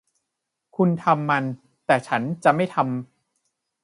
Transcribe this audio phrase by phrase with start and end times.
[0.75, 1.43] คุณทำมัน
[1.85, 2.91] แต่ฉันจะไม่ทำ